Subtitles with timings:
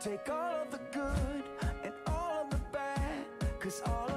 [0.00, 1.42] Take all of the good
[1.82, 3.26] and all of the bad
[3.58, 4.08] Cause all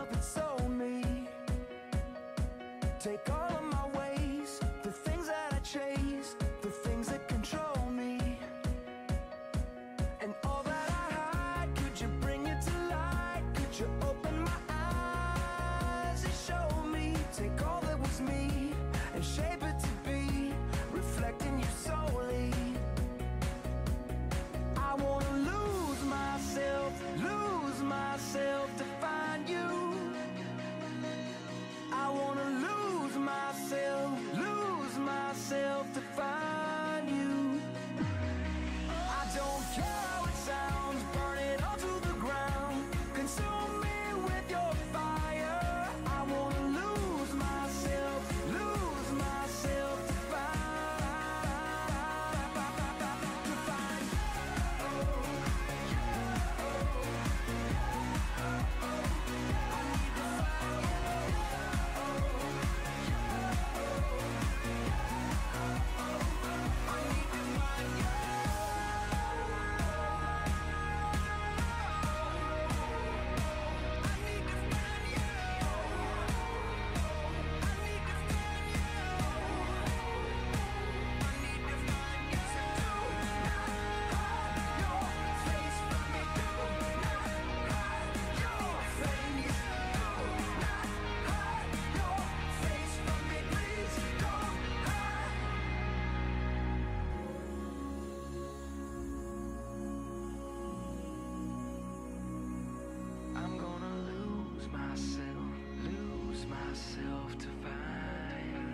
[106.72, 108.66] myself to find.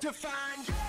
[0.00, 0.85] To find.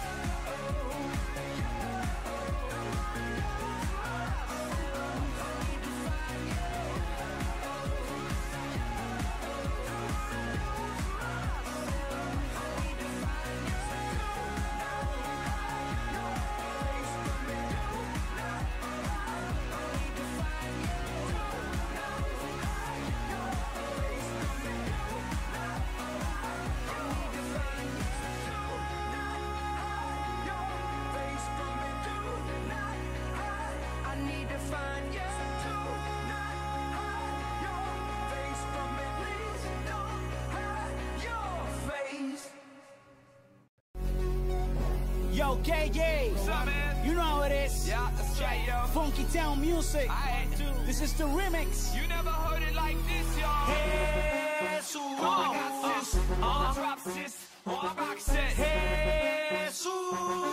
[45.59, 47.06] okay, yeah.
[47.06, 47.88] You know how it is.
[47.88, 48.88] Yeah, that's right, yo.
[48.94, 50.09] Funky Town Music.
[50.09, 50.86] I had to.
[50.86, 51.95] This is the remix.
[51.95, 53.65] You never heard it like this, y'all.
[53.65, 56.19] Hey, so oh, I got sis.
[56.19, 57.48] Uh, uh, drop sis.
[57.65, 58.36] Oh, I rock sis.
[58.36, 59.92] Hey, so.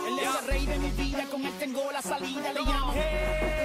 [0.07, 2.93] Él es el rey de mi vida, con este él tengo la salida, le llamo.
[2.93, 3.64] Hey.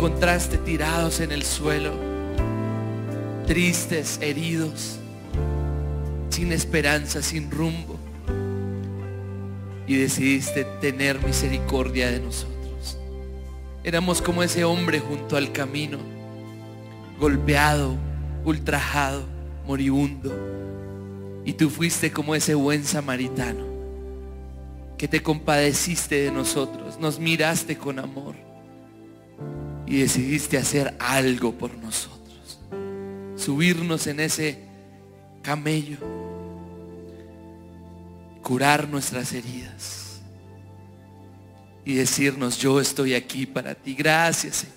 [0.00, 1.92] Encontraste tirados en el suelo,
[3.46, 4.98] tristes, heridos,
[6.30, 7.98] sin esperanza, sin rumbo.
[9.86, 12.96] Y decidiste tener misericordia de nosotros.
[13.84, 15.98] Éramos como ese hombre junto al camino,
[17.18, 17.94] golpeado,
[18.46, 19.24] ultrajado,
[19.66, 20.32] moribundo.
[21.44, 23.66] Y tú fuiste como ese buen samaritano
[24.96, 28.49] que te compadeciste de nosotros, nos miraste con amor
[29.90, 32.60] y decidiste hacer algo por nosotros.
[33.36, 34.60] Subirnos en ese
[35.42, 35.98] camello,
[38.40, 40.20] curar nuestras heridas
[41.84, 43.94] y decirnos, yo estoy aquí para ti.
[43.94, 44.76] Gracias, Señor.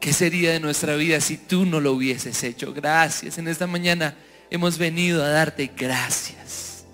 [0.00, 2.72] ¿Qué sería de nuestra vida si tú no lo hubieses hecho?
[2.72, 3.36] Gracias.
[3.36, 4.16] En esta mañana
[4.48, 6.86] hemos venido a darte gracias.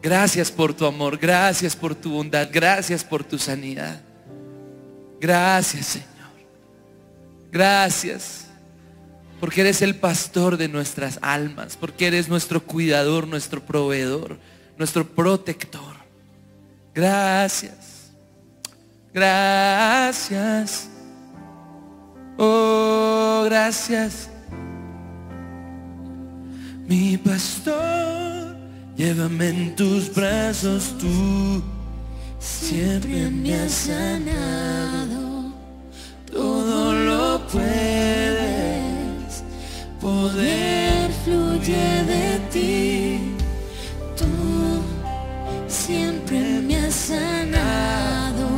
[0.00, 4.00] Gracias por tu amor, gracias por tu bondad, gracias por tu sanidad.
[5.20, 6.08] Gracias, Señor.
[7.52, 8.46] Gracias.
[9.38, 14.38] Porque eres el pastor de nuestras almas, porque eres nuestro cuidador, nuestro proveedor,
[14.76, 15.96] nuestro protector.
[16.94, 18.10] Gracias.
[19.12, 20.88] Gracias.
[22.36, 24.28] Oh, gracias.
[26.86, 28.56] Mi pastor,
[28.96, 31.62] llévame en tus brazos tú.
[32.40, 35.52] Siempre me has sanado,
[36.32, 39.44] Todo lo puedes.
[40.00, 43.20] poder fluye de ti.
[44.16, 44.26] Tú
[45.68, 48.48] siempre me has sanado,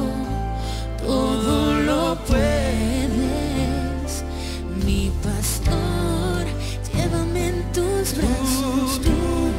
[0.99, 4.23] todo lo puedes.
[4.85, 6.45] Mi pastor,
[6.95, 9.01] llévame en tus brazos.
[9.03, 9.51] Tú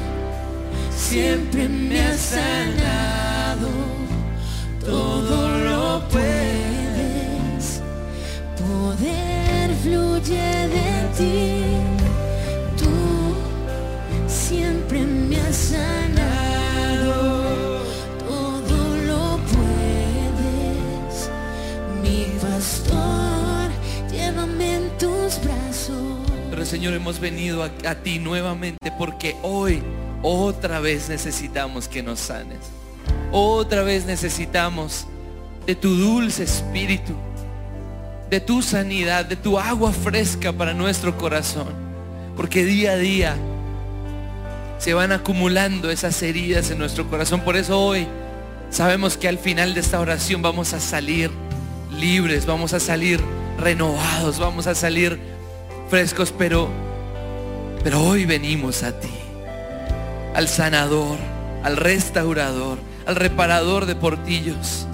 [0.95, 3.32] siempre me has sanado,
[4.85, 7.81] todo lo puedes,
[8.57, 11.63] poder fluye de ti,
[12.77, 13.35] tú
[14.27, 17.13] siempre me has sanado,
[18.19, 21.29] todo lo puedes,
[22.01, 23.69] mi pastor,
[24.11, 26.19] llévame en tus brazos.
[26.49, 29.81] Pero Señor, hemos venido a, a ti nuevamente porque hoy
[30.21, 32.82] otra vez necesitamos que nos sanes.
[33.35, 35.07] Otra vez necesitamos
[35.65, 37.13] de tu dulce espíritu,
[38.29, 41.67] de tu sanidad, de tu agua fresca para nuestro corazón.
[42.37, 43.35] Porque día a día
[44.77, 47.41] se van acumulando esas heridas en nuestro corazón.
[47.41, 48.07] Por eso hoy
[48.69, 51.31] sabemos que al final de esta oración vamos a salir
[51.91, 53.19] libres, vamos a salir
[53.59, 55.19] renovados, vamos a salir
[55.89, 56.69] frescos, pero
[57.83, 59.09] pero hoy venimos a ti,
[60.35, 61.17] al sanador,
[61.63, 64.87] al restaurador, al reparador de portillos.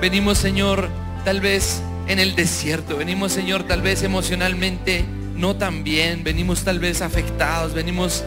[0.00, 0.88] Venimos, Señor,
[1.24, 6.78] tal vez en el desierto, venimos, Señor, tal vez emocionalmente no tan bien, venimos tal
[6.78, 8.24] vez afectados, venimos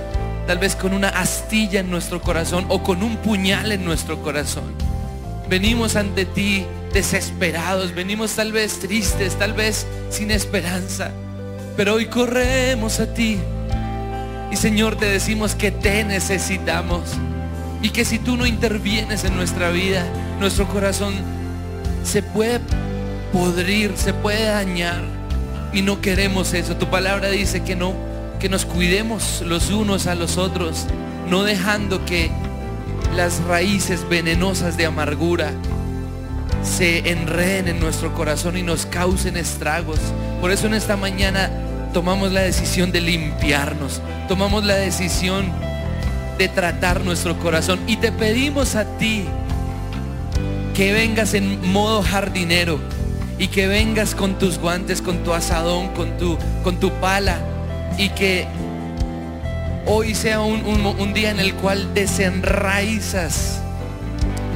[0.48, 4.74] tal vez con una astilla en nuestro corazón o con un puñal en nuestro corazón.
[5.50, 11.12] Venimos ante ti desesperados, venimos tal vez tristes, tal vez sin esperanza.
[11.76, 13.38] Pero hoy corremos a ti.
[14.52, 17.04] Y Señor, te decimos que te necesitamos.
[17.82, 20.06] Y que si tú no intervienes en nuestra vida,
[20.40, 21.14] nuestro corazón
[22.04, 22.60] se puede
[23.32, 25.02] podrir, se puede dañar.
[25.74, 26.76] Y no queremos eso.
[26.76, 27.94] Tu palabra dice que no,
[28.40, 30.86] que nos cuidemos los unos a los otros,
[31.30, 32.32] no dejando que
[33.16, 35.52] las raíces venenosas de amargura
[36.64, 40.00] se enreden en nuestro corazón y nos causen estragos.
[40.42, 41.50] Por eso en esta mañana
[41.94, 45.52] tomamos la decisión de limpiarnos, tomamos la decisión
[46.38, 49.26] de tratar nuestro corazón y te pedimos a ti
[50.76, 52.80] que vengas en modo jardinero
[53.40, 57.38] y que vengas con tus guantes, con tu asadón, con tu, con tu pala
[57.98, 58.46] y que
[59.88, 63.60] hoy sea un, un- un día en el cual desenraizas,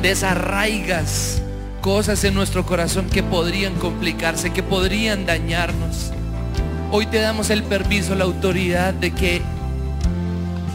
[0.02, 1.42] desarraigas
[1.82, 6.12] cosas en nuestro corazón que podrían complicarse, que podrían dañarnos.
[6.92, 9.42] Hoy te damos el permiso, la autoridad de que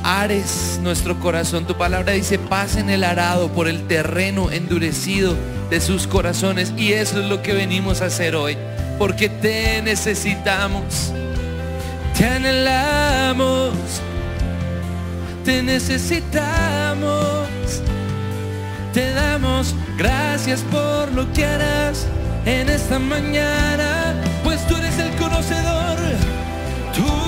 [0.07, 1.67] ares nuestro corazón.
[1.67, 5.37] Tu palabra dice, pasen el arado por el terreno endurecido
[5.71, 6.73] de sus corazones.
[6.77, 8.57] Y eso es lo que venimos a hacer hoy.
[8.99, 11.13] Porque te necesitamos.
[12.17, 13.73] Te anhelamos.
[15.45, 17.47] Te necesitamos.
[18.93, 22.07] Te damos gracias por lo que harás
[22.47, 24.15] en esta mañana,
[24.45, 25.99] pues tú eres el conocedor,
[26.95, 27.26] tú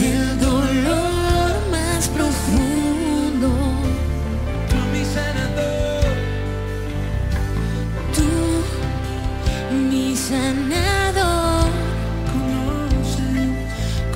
[0.00, 3.48] del dolor más profundo.
[4.68, 6.14] Tú mi sanador,
[8.16, 8.30] Tú,
[9.90, 11.70] mi sanador,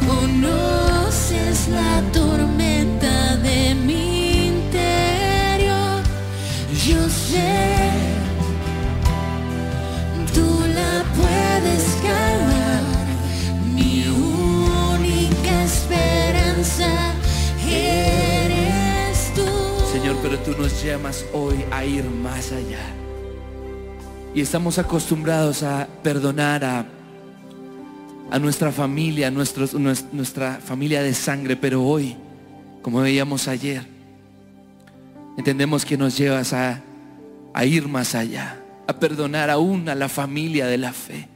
[0.06, 2.41] conoces la tormenta
[20.22, 22.78] pero tú nos llamas hoy a ir más allá.
[24.34, 26.86] Y estamos acostumbrados a perdonar a,
[28.30, 32.16] a nuestra familia, a nuestros- nues- nuestra familia de sangre, pero hoy,
[32.80, 33.84] como veíamos ayer,
[35.36, 36.80] entendemos que nos llevas a,
[37.52, 41.28] a ir más allá, a perdonar aún a la familia de la fe.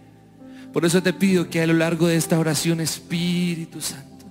[0.72, 4.27] Por eso te pido que a lo largo de esta oración, Espíritu Santo,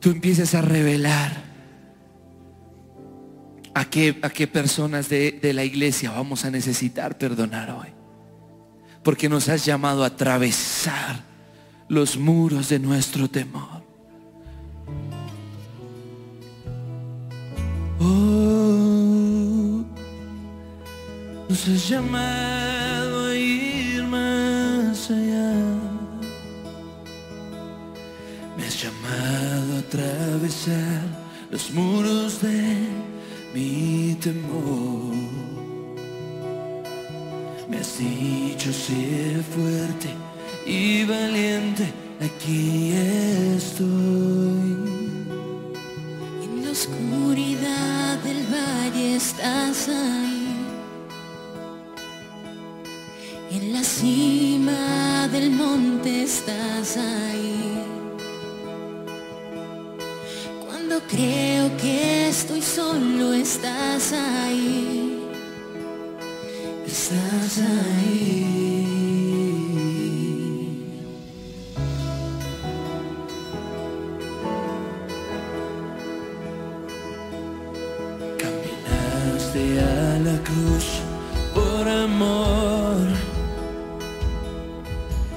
[0.00, 1.49] tú empieces a revelar
[3.74, 7.88] a qué, a qué personas de, de la iglesia vamos a necesitar perdonar hoy.
[9.02, 11.24] Porque nos has llamado a atravesar
[11.88, 13.82] los muros de nuestro temor.
[17.98, 19.84] Oh,
[21.48, 25.54] nos has llamado a ir más allá.
[28.56, 31.02] Me has llamado a atravesar
[31.50, 32.99] los muros de
[33.54, 35.14] mi temor.
[37.68, 40.08] Me has dicho sé fuerte
[40.66, 42.92] y valiente, aquí
[43.56, 43.88] estoy.
[46.44, 50.56] En la oscuridad del valle estás ahí.
[53.52, 57.49] En la cima del monte estás ahí.
[61.08, 65.20] Creo que estoy solo estás ahí.
[66.86, 68.50] estás ahí.
[78.38, 80.86] Caminaste a la cruz
[81.54, 83.08] por amor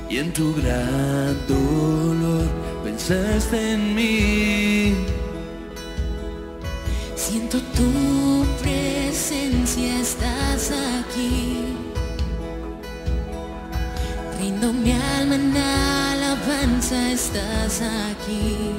[0.10, 2.48] y en tu gran dolor
[2.84, 4.43] pensaste en mí.
[17.34, 18.76] Estás aquí.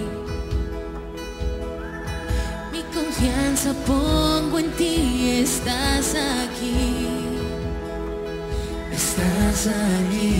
[2.73, 7.09] Mi confianza pongo en ti, estás aquí.
[8.93, 10.34] Estás aquí.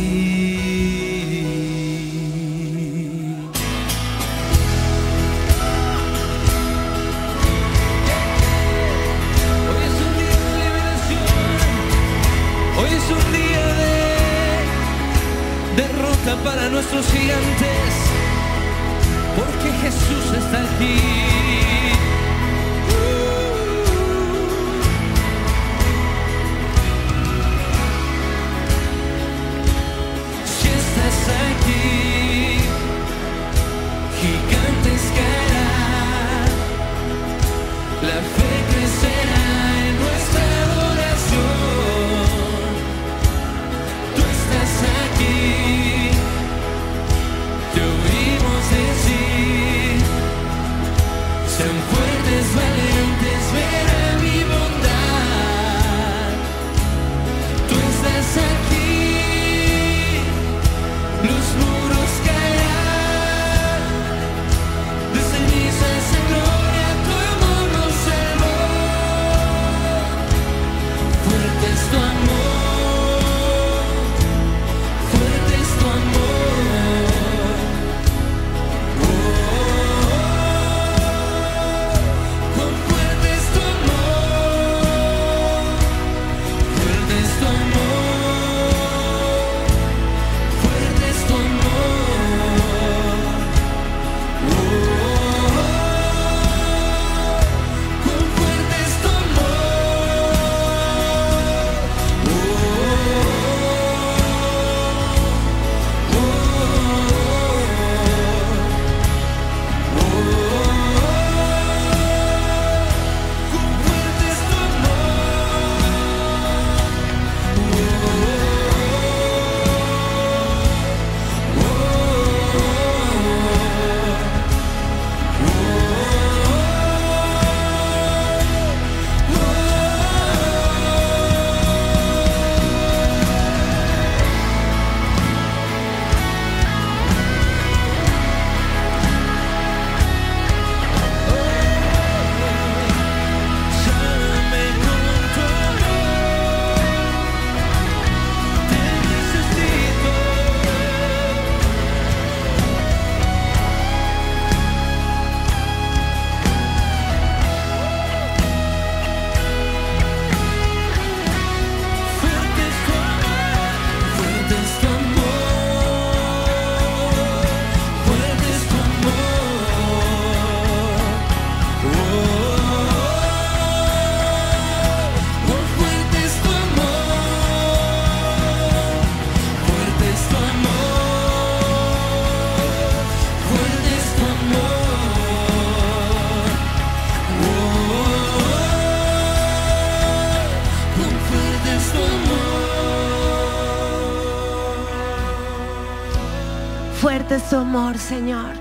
[197.35, 198.53] Es tu amor, Señor.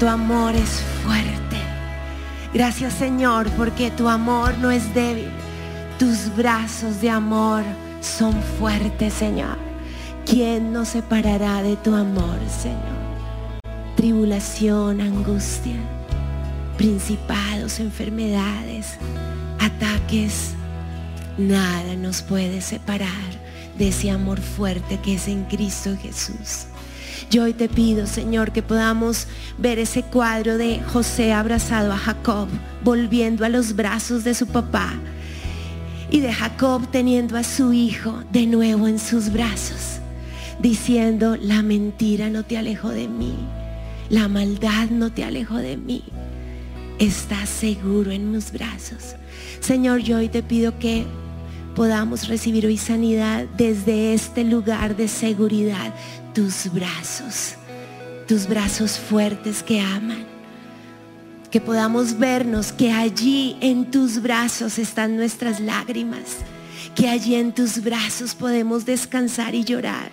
[0.00, 1.58] Tu amor es fuerte.
[2.54, 5.28] Gracias, Señor, porque tu amor no es débil.
[5.98, 7.62] Tus brazos de amor
[8.00, 9.58] son fuertes, Señor.
[10.24, 12.80] ¿Quién nos separará de tu amor, Señor?
[13.94, 15.76] Tribulación, angustia,
[16.78, 18.96] principados, enfermedades,
[19.60, 20.54] ataques,
[21.36, 23.42] nada nos puede separar
[23.76, 26.68] de ese amor fuerte que es en Cristo Jesús.
[27.30, 29.26] Yo hoy te pido, Señor, que podamos
[29.58, 32.48] ver ese cuadro de José abrazado a Jacob,
[32.84, 34.92] volviendo a los brazos de su papá,
[36.10, 39.98] y de Jacob teniendo a su hijo de nuevo en sus brazos,
[40.60, 43.34] diciendo, la mentira no te alejó de mí,
[44.10, 46.04] la maldad no te alejó de mí,
[46.98, 49.16] estás seguro en mis brazos.
[49.60, 51.06] Señor, yo hoy te pido que
[51.74, 55.94] podamos recibir hoy sanidad desde este lugar de seguridad,
[56.32, 57.54] tus brazos,
[58.26, 60.26] tus brazos fuertes que aman.
[61.50, 66.38] Que podamos vernos que allí en tus brazos están nuestras lágrimas,
[66.94, 70.10] que allí en tus brazos podemos descansar y llorar,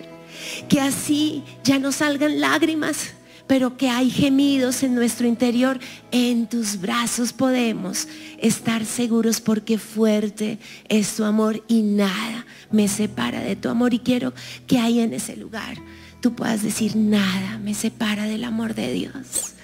[0.68, 3.14] que así ya no salgan lágrimas,
[3.46, 5.80] pero que hay gemidos en nuestro interior,
[6.12, 8.06] en tus brazos podemos
[8.38, 13.92] estar seguros porque fuerte es tu amor y nada me separa de tu amor.
[13.92, 14.34] Y quiero
[14.68, 15.78] que ahí en ese lugar
[16.20, 19.54] tú puedas decir, nada me separa del amor de Dios.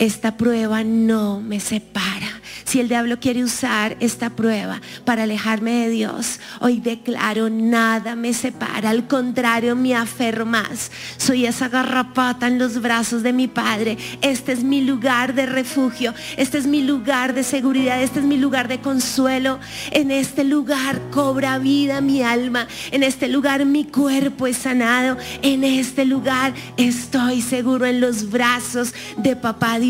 [0.00, 2.40] Esta prueba no me separa.
[2.64, 8.32] Si el diablo quiere usar esta prueba para alejarme de Dios, hoy declaro nada me
[8.32, 8.90] separa.
[8.90, 10.90] Al contrario, me aferro más.
[11.18, 13.98] Soy esa garrapata en los brazos de mi Padre.
[14.22, 16.14] Este es mi lugar de refugio.
[16.38, 18.02] Este es mi lugar de seguridad.
[18.02, 19.58] Este es mi lugar de consuelo.
[19.90, 22.68] En este lugar cobra vida mi alma.
[22.90, 25.18] En este lugar mi cuerpo es sanado.
[25.42, 29.89] En este lugar estoy seguro en los brazos de papá Dios.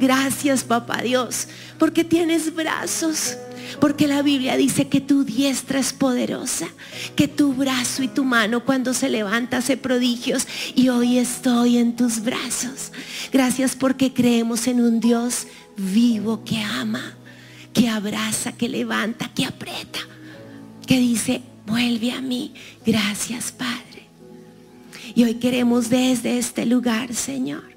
[0.00, 3.36] Gracias, papá Dios, porque tienes brazos.
[3.80, 6.68] Porque la Biblia dice que tu diestra es poderosa,
[7.16, 11.96] que tu brazo y tu mano cuando se levanta hace prodigios y hoy estoy en
[11.96, 12.92] tus brazos.
[13.32, 17.14] Gracias porque creemos en un Dios vivo que ama,
[17.72, 20.00] que abraza, que levanta, que aprieta,
[20.86, 22.52] que dice, vuelve a mí.
[22.84, 24.08] Gracias, Padre.
[25.14, 27.73] Y hoy queremos desde este lugar, Señor,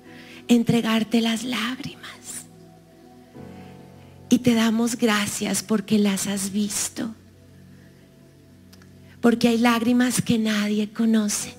[0.47, 2.07] entregarte las lágrimas.
[4.29, 7.13] Y te damos gracias porque las has visto.
[9.21, 11.53] Porque hay lágrimas que nadie conoce.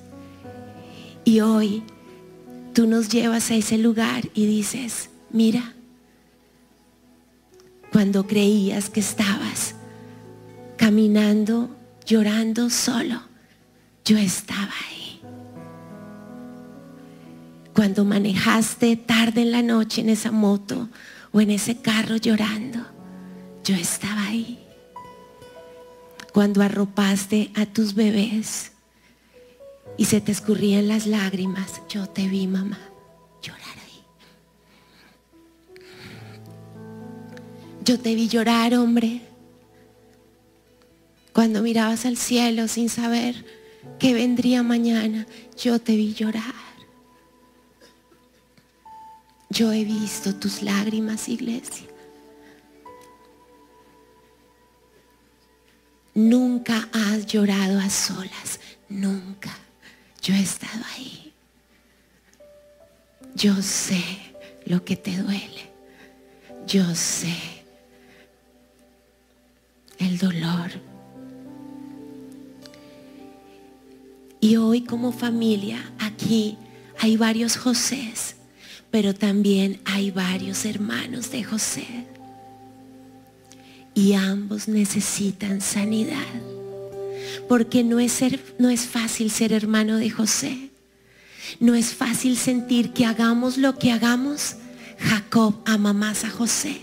[1.25, 1.83] Y hoy
[2.75, 5.75] tú nos llevas a ese lugar y dices, mira,
[7.93, 9.75] cuando creías que estabas
[10.77, 11.75] caminando,
[12.07, 13.21] llorando solo,
[14.05, 15.08] yo estaba ahí.
[17.79, 20.89] Cuando manejaste tarde en la noche en esa moto
[21.31, 22.81] o en ese carro llorando,
[23.63, 24.59] yo estaba ahí.
[26.33, 28.73] Cuando arropaste a tus bebés
[29.97, 32.81] y se te escurrían las lágrimas, yo te vi, mamá,
[33.41, 34.03] llorar ahí.
[37.85, 39.21] Yo te vi llorar, hombre.
[41.33, 43.47] Cuando mirabas al cielo sin saber
[44.01, 46.68] qué vendría mañana, yo te vi llorar.
[49.51, 51.87] Yo he visto tus lágrimas, iglesia.
[56.15, 59.57] Nunca has llorado a solas, nunca.
[60.21, 61.33] Yo he estado ahí.
[63.35, 64.03] Yo sé
[64.67, 65.71] lo que te duele.
[66.67, 67.35] Yo sé
[69.99, 70.71] el dolor.
[74.41, 76.59] Y hoy como familia aquí
[76.99, 78.38] hay varios Josés
[78.91, 81.87] pero también hay varios hermanos de José.
[83.95, 86.17] Y ambos necesitan sanidad.
[87.49, 88.21] Porque no es,
[88.59, 90.71] no es fácil ser hermano de José.
[91.61, 94.57] No es fácil sentir que hagamos lo que hagamos.
[94.99, 96.81] Jacob ama más a José.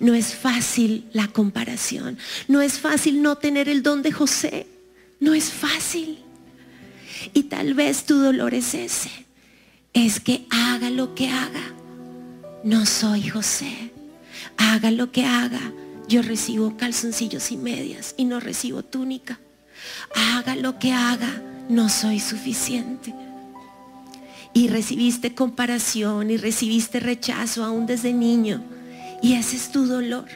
[0.00, 2.18] No es fácil la comparación.
[2.48, 4.66] No es fácil no tener el don de José.
[5.20, 6.18] No es fácil.
[7.34, 9.29] Y tal vez tu dolor es ese
[9.92, 11.74] es que haga lo que haga.
[12.62, 13.92] No soy José.
[14.56, 15.60] Haga lo que haga.
[16.08, 19.38] Yo recibo calzoncillos y medias y no recibo túnica.
[20.14, 21.42] Haga lo que haga.
[21.68, 23.14] No soy suficiente.
[24.52, 28.62] Y recibiste comparación y recibiste rechazo aún desde niño.
[29.22, 30.26] Y ese es tu dolor.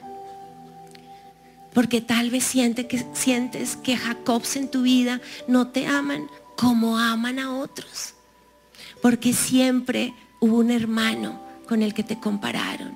[1.72, 6.98] Porque tal vez siente que, sientes que Jacobs en tu vida no te aman como
[6.98, 8.13] aman a otros
[9.04, 11.38] porque siempre hubo un hermano
[11.68, 12.94] con el que te compararon,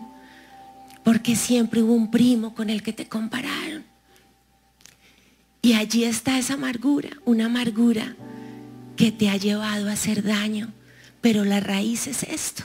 [1.04, 3.84] porque siempre hubo un primo con el que te compararon.
[5.60, 8.16] Y allí está esa amargura, una amargura
[8.96, 10.72] que te ha llevado a hacer daño,
[11.20, 12.64] pero la raíz es esto.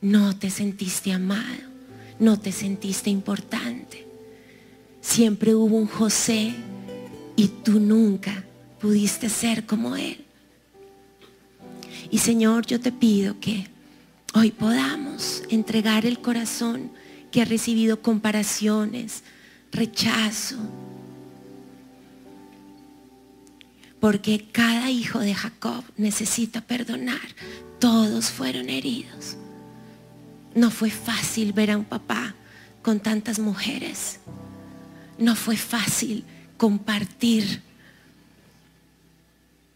[0.00, 1.68] No te sentiste amado,
[2.18, 4.06] no te sentiste importante.
[5.02, 6.54] Siempre hubo un José
[7.36, 8.42] y tú nunca
[8.80, 10.24] pudiste ser como él.
[12.10, 13.68] Y Señor, yo te pido que
[14.34, 16.90] hoy podamos entregar el corazón
[17.30, 19.22] que ha recibido comparaciones,
[19.72, 20.56] rechazo.
[24.00, 27.20] Porque cada hijo de Jacob necesita perdonar.
[27.78, 29.36] Todos fueron heridos.
[30.54, 32.34] No fue fácil ver a un papá
[32.82, 34.20] con tantas mujeres.
[35.18, 36.24] no fue fácil
[36.56, 37.67] compartir.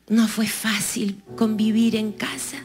[0.08, 2.58] No fue fácil convivir en casa.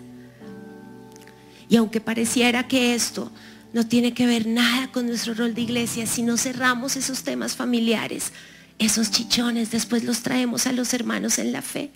[1.69, 3.31] Y aunque pareciera que esto
[3.73, 7.55] no tiene que ver nada con nuestro rol de iglesia, si no cerramos esos temas
[7.55, 8.31] familiares,
[8.79, 11.91] esos chichones después los traemos a los hermanos en la fe.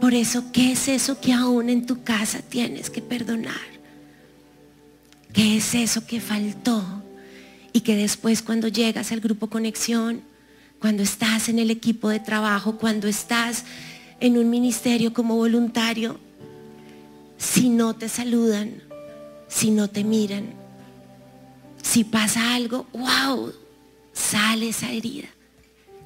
[0.00, 3.74] Por eso, ¿qué es eso que aún en tu casa tienes que perdonar?
[5.32, 7.02] ¿Qué es eso que faltó?
[7.72, 10.22] Y que después cuando llegas al grupo conexión,
[10.78, 13.64] cuando estás en el equipo de trabajo, cuando estás
[14.20, 16.18] en un ministerio como voluntario,
[17.36, 18.82] si no te saludan,
[19.48, 20.46] si no te miran,
[21.82, 23.52] si pasa algo, wow,
[24.12, 25.28] sale esa herida.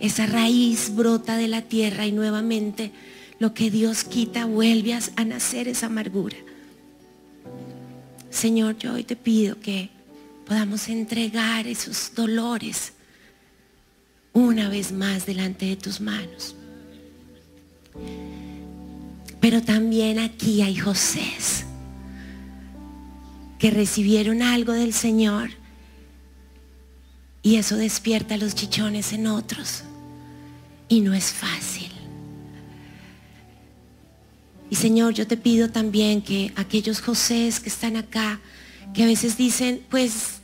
[0.00, 2.92] Esa raíz brota de la tierra y nuevamente
[3.38, 6.36] lo que Dios quita vuelve a, nacer esa amargura.
[8.30, 9.90] Señor, yo hoy te pido que
[10.46, 12.92] podamos entregar esos dolores
[14.32, 16.54] una vez más delante de tus manos.
[19.40, 21.64] Pero también aquí hay Josés
[23.58, 25.50] que recibieron algo del Señor
[27.42, 29.84] y eso despierta los chichones en otros
[30.88, 31.90] y no es fácil.
[34.70, 38.40] Y Señor, yo te pido también que aquellos Josés que están acá,
[38.92, 40.40] que a veces dicen, pues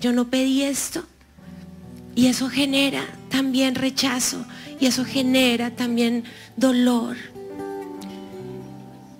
[0.00, 1.04] yo no pedí esto,
[2.14, 4.44] y eso genera también rechazo,
[4.80, 6.24] y eso genera también
[6.56, 7.16] dolor,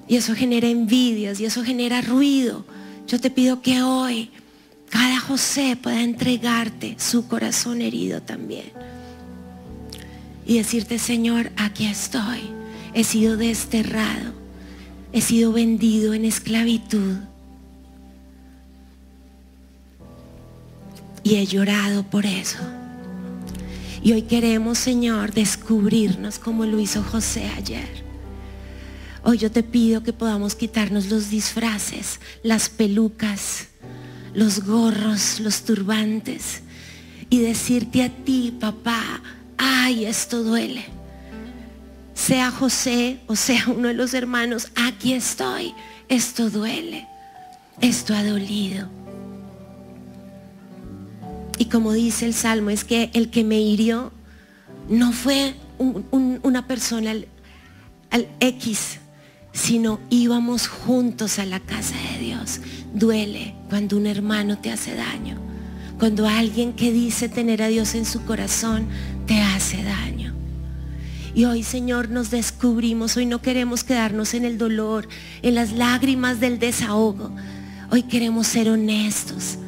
[0.07, 2.65] y eso genera envidias, y eso genera ruido.
[3.07, 4.31] Yo te pido que hoy
[4.91, 8.73] cada José pueda entregarte su corazón herido también.
[10.47, 12.41] Y decirte, Señor, aquí estoy.
[12.95, 14.33] He sido desterrado.
[15.13, 17.17] He sido vendido en esclavitud.
[21.23, 22.59] Y he llorado por eso.
[24.03, 28.05] Y hoy queremos, Señor, descubrirnos como lo hizo José ayer.
[29.25, 33.69] Hoy yo te pido que podamos quitarnos los disfraces, las pelucas,
[34.35, 36.63] los gorros, los turbantes
[37.29, 39.21] y decirte a ti, papá,
[39.57, 40.85] ay, esto duele.
[42.15, 45.75] Sea José o sea uno de los hermanos, aquí estoy,
[46.09, 47.07] esto duele,
[47.81, 48.98] esto ha dolido.
[51.59, 54.13] Y como dice el Salmo, es que el que me hirió
[54.89, 57.27] no fue un- un- una persona al,
[58.11, 58.99] al X,
[59.53, 62.61] sino íbamos juntos a la casa de Dios.
[62.95, 65.37] Duele cuando un hermano te hace daño,
[65.99, 68.87] cuando alguien que dice tener a Dios en su corazón
[69.27, 70.35] te hace daño.
[71.35, 75.09] Y hoy, Señor, nos descubrimos, hoy no queremos quedarnos en el dolor,
[75.43, 77.31] en las lágrimas del desahogo.
[77.91, 79.59] Hoy queremos ser honestos,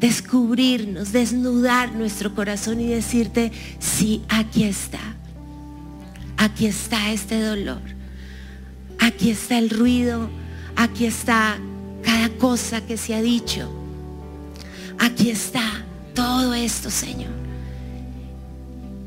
[0.00, 5.00] descubrirnos, desnudar nuestro corazón y decirte, sí, aquí está.
[6.36, 7.82] Aquí está este dolor.
[8.98, 10.30] Aquí está el ruido.
[10.76, 11.58] Aquí está
[12.02, 13.68] cada cosa que se ha dicho.
[14.98, 15.84] Aquí está
[16.14, 17.32] todo esto, Señor.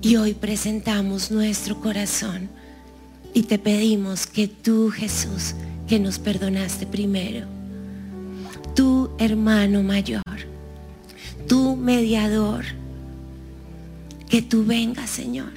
[0.01, 2.49] Y hoy presentamos nuestro corazón
[3.33, 5.53] y te pedimos que tú, Jesús,
[5.87, 7.47] que nos perdonaste primero,
[8.75, 10.21] tú, hermano mayor,
[11.81, 12.63] mediador,
[14.29, 15.51] que tú vengas, Señor,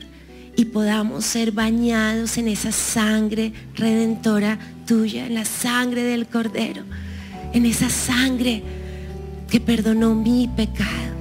[0.56, 6.82] y podamos ser bañados en esa sangre redentora tuya, en la sangre del Cordero,
[7.52, 8.62] en esa sangre
[9.48, 11.14] que perdonó mi pecado.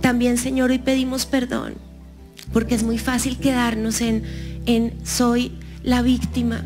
[0.00, 1.74] También, Señor, hoy pedimos perdón,
[2.52, 4.22] porque es muy fácil quedarnos en,
[4.66, 6.62] en soy la víctima,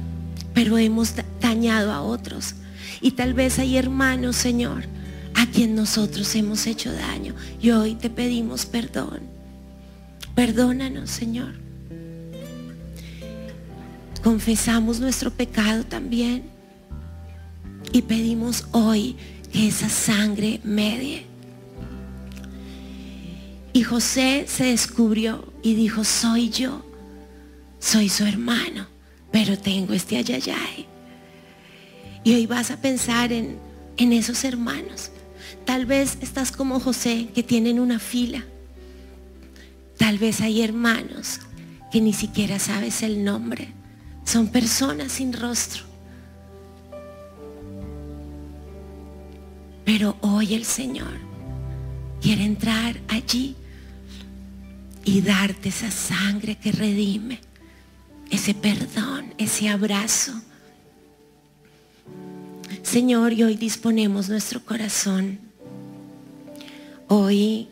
[0.55, 2.55] pero hemos da- dañado a otros.
[3.01, 4.85] Y tal vez hay hermanos, Señor,
[5.53, 7.35] a quien nosotros hemos hecho daño.
[7.61, 9.21] Y hoy te pedimos perdón.
[10.35, 11.53] Perdónanos, Señor.
[14.23, 16.45] Confesamos nuestro pecado también.
[17.93, 19.17] Y pedimos hoy
[19.53, 21.27] que esa sangre medie.
[23.75, 26.83] Y José se descubrió y dijo, soy yo,
[27.79, 28.87] soy su hermano,
[29.31, 30.87] pero tengo este ayayay.
[32.25, 33.59] Y hoy vas a pensar en,
[33.99, 35.12] en esos hermanos.
[35.65, 38.45] Tal vez estás como José, que tienen una fila.
[39.97, 41.41] Tal vez hay hermanos
[41.91, 43.69] que ni siquiera sabes el nombre.
[44.25, 45.85] Son personas sin rostro.
[49.85, 51.13] Pero hoy el Señor
[52.21, 53.57] quiere entrar allí
[55.05, 57.41] y darte esa sangre que redime,
[58.31, 60.33] ese perdón, ese abrazo.
[62.83, 65.39] Señor, y hoy disponemos nuestro corazón.
[67.15, 67.69] Hoy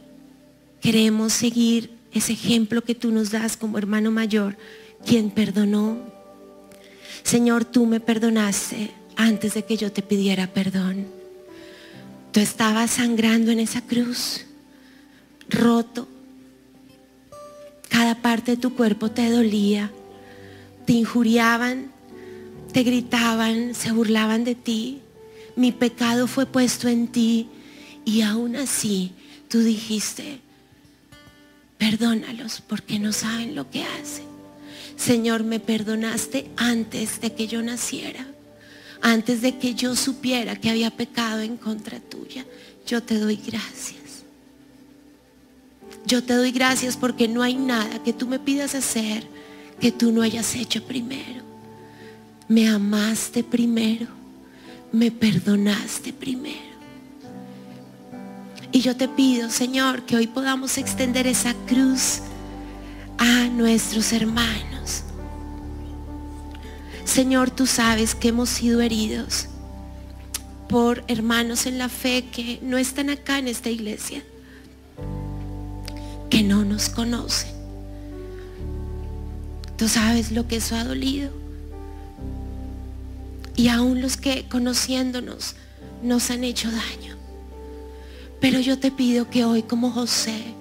[0.82, 4.58] queremos seguir ese ejemplo que tú nos das como hermano mayor,
[5.06, 5.96] quien perdonó.
[7.22, 11.06] Señor, tú me perdonaste antes de que yo te pidiera perdón.
[12.32, 14.44] Tú estabas sangrando en esa cruz,
[15.48, 16.06] roto.
[17.88, 19.90] Cada parte de tu cuerpo te dolía,
[20.84, 21.90] te injuriaban,
[22.74, 25.00] te gritaban, se burlaban de ti.
[25.56, 27.48] Mi pecado fue puesto en ti
[28.04, 29.14] y aún así
[29.50, 30.40] tú dijiste,
[31.76, 34.24] perdónalos porque no saben lo que hacen.
[34.96, 38.26] Señor, me perdonaste antes de que yo naciera,
[39.02, 42.46] antes de que yo supiera que había pecado en contra tuya.
[42.86, 43.98] Yo te doy gracias.
[46.06, 49.26] Yo te doy gracias porque no hay nada que tú me pidas hacer
[49.80, 51.42] que tú no hayas hecho primero.
[52.46, 54.06] Me amaste primero,
[54.92, 56.69] me perdonaste primero.
[58.72, 62.20] Y yo te pido, Señor, que hoy podamos extender esa cruz
[63.18, 65.02] a nuestros hermanos.
[67.04, 69.48] Señor, tú sabes que hemos sido heridos
[70.68, 74.22] por hermanos en la fe que no están acá en esta iglesia,
[76.30, 77.50] que no nos conocen.
[79.76, 81.32] Tú sabes lo que eso ha dolido.
[83.56, 85.56] Y aún los que conociéndonos
[86.02, 87.19] nos han hecho daño.
[88.40, 90.54] Pero yo te pido que hoy como José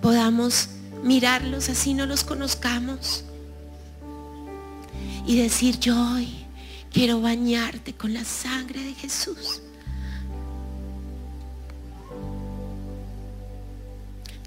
[0.00, 0.70] podamos
[1.02, 3.24] mirarlos así no los conozcamos
[5.26, 6.28] y decir yo hoy
[6.92, 9.60] quiero bañarte con la sangre de Jesús.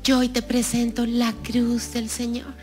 [0.04, 2.56] Yo hoy te presento la cruz del Señor.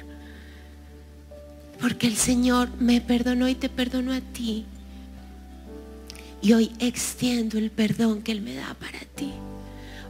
[1.80, 4.66] Porque el Señor me perdonó y te perdonó a ti.
[6.42, 9.32] Y hoy extiendo el perdón que Él me da para ti.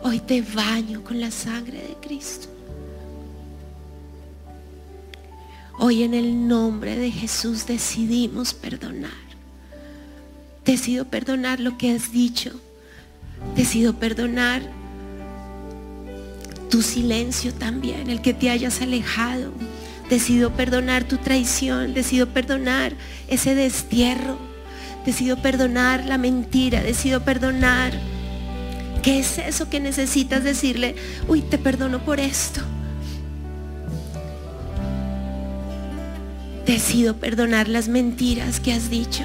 [0.02, 2.48] Hoy te baño con la sangre de Cristo.
[5.80, 9.10] Hoy en el nombre de Jesús decidimos perdonar.
[10.64, 12.50] Decido perdonar lo que has dicho.
[13.56, 14.62] Decido perdonar
[16.68, 19.52] tu silencio también, el que te hayas alejado.
[20.10, 21.94] Decido perdonar tu traición.
[21.94, 22.94] Decido perdonar
[23.28, 24.38] ese destierro.
[25.04, 26.82] Decido perdonar la mentira.
[26.82, 27.92] Decido perdonar.
[29.08, 30.94] ¿Qué es eso que necesitas decirle?
[31.28, 32.60] Uy, te perdono por esto.
[36.66, 39.22] Decido perdonar las mentiras que has dicho.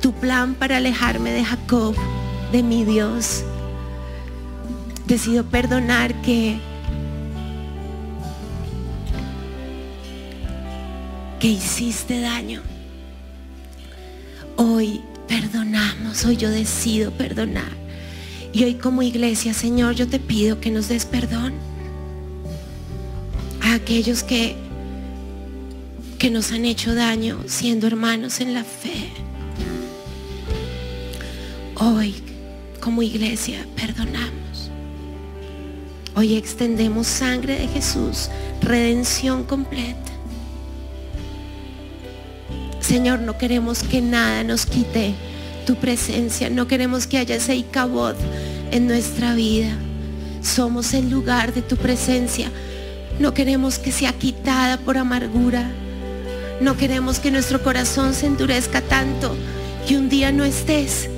[0.00, 1.94] Tu plan para alejarme de Jacob,
[2.50, 3.44] de mi Dios.
[5.06, 6.58] Decido perdonar que
[11.40, 12.62] que hiciste daño.
[14.56, 17.79] Hoy perdonamos, hoy yo decido perdonar.
[18.52, 21.54] Y hoy como iglesia, Señor, yo te pido que nos des perdón
[23.60, 24.56] a aquellos que
[26.20, 29.08] que nos han hecho daño siendo hermanos en la fe.
[31.76, 32.14] Hoy
[32.78, 34.70] como iglesia perdonamos.
[36.14, 38.28] Hoy extendemos sangre de Jesús,
[38.60, 40.12] redención completa.
[42.80, 45.14] Señor, no queremos que nada nos quite
[45.64, 46.50] tu presencia.
[46.50, 47.64] No queremos que haya ese
[48.70, 49.70] en nuestra vida.
[50.42, 52.50] Somos el lugar de tu presencia.
[53.18, 55.70] No queremos que sea quitada por amargura.
[56.60, 59.34] No queremos que nuestro corazón se endurezca tanto
[59.86, 61.08] que un día no estés.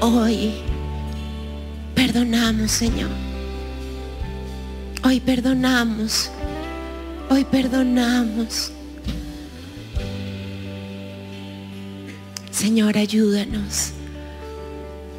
[0.00, 0.52] Hoy
[1.94, 3.10] perdonamos, Señor.
[5.04, 6.30] Hoy perdonamos.
[7.30, 8.72] Hoy perdonamos.
[12.58, 13.92] Señor, ayúdanos.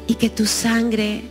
[0.06, 1.22] Y que tu sangre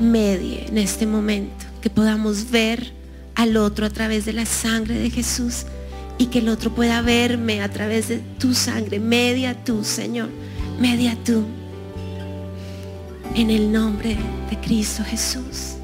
[0.00, 1.64] medie en este momento.
[1.80, 2.92] Que podamos ver
[3.36, 5.64] al otro a través de la sangre de Jesús.
[6.18, 8.98] Y que el otro pueda verme a través de tu sangre.
[8.98, 10.28] Media tú, Señor.
[10.80, 11.44] Media tú.
[13.36, 14.16] En el nombre
[14.50, 15.76] de Cristo Jesús.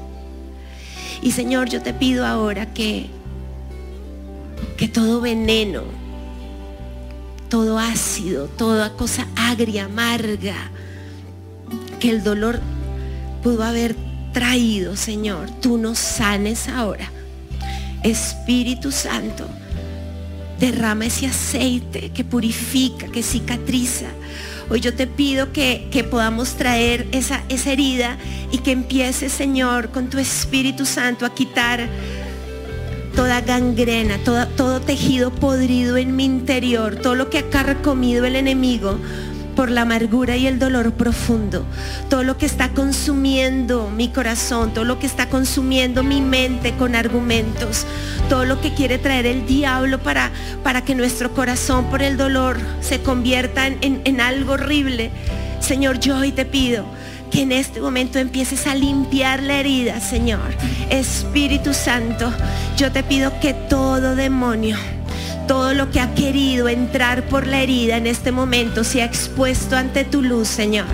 [1.21, 3.05] Y Señor, yo te pido ahora que,
[4.75, 5.83] que todo veneno,
[7.55, 10.57] todo ácido, toda cosa agria, amarga,
[12.01, 12.59] que el dolor
[13.41, 13.95] pudo haber
[14.33, 17.09] traído, Señor, tú nos sanes ahora.
[18.03, 19.47] Espíritu Santo,
[20.59, 24.07] derrama ese aceite que purifica, que cicatriza.
[24.69, 28.17] Hoy yo te pido que, que podamos traer esa, esa herida
[28.51, 31.87] y que empiece, Señor, con tu Espíritu Santo a quitar
[33.15, 38.35] toda gangrena, toda- todo tejido podrido en mi interior, todo lo que ha carcomido el
[38.35, 38.97] enemigo,
[39.55, 41.65] por la amargura y el dolor profundo.
[42.09, 46.93] Todo lo que está consumiendo mi corazón, todo lo que está consumiendo mi mente con
[46.93, 47.85] argumentos,
[48.27, 50.29] todo lo que quiere traer el diablo para,
[50.61, 55.11] para que nuestro corazón por el dolor se convierta en, en- en algo horrible.
[55.61, 56.85] Señor, yo hoy te pido
[57.35, 60.55] que en este momento empieces a limpiar la herida, Señor.
[60.89, 62.31] Espíritu Santo,
[62.77, 64.77] yo te pido que todo demonio,
[65.45, 70.05] todo lo que ha querido entrar por la herida en este momento sea expuesto ante
[70.05, 70.85] tu luz, Señor.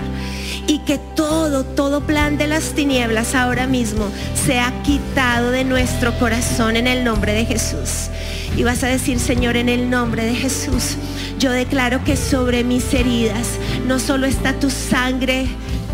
[0.66, 4.10] Y que todo, todo plan de las tinieblas ahora mismo
[4.44, 8.10] sea quitado de nuestro corazón en el nombre de Jesús.
[8.56, 10.96] Y vas a decir, Señor, en el nombre de Jesús,
[11.38, 13.46] yo declaro que sobre mis heridas
[13.86, 15.46] no solo está tu sangre